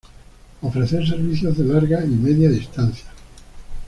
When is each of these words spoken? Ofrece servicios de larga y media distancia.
Ofrece 0.63 1.05
servicios 1.05 1.55
de 1.59 1.63
larga 1.63 2.03
y 2.03 2.07
media 2.07 2.49
distancia. 2.49 3.05